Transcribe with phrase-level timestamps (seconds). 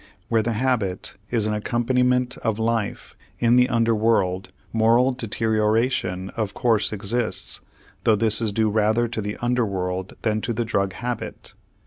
[0.29, 6.55] Where the habit is an accompaniment of life in the under world, moral deterioration of
[6.55, 7.61] course exists,
[8.03, 11.53] though this is due rather to the under world than to the drug habit.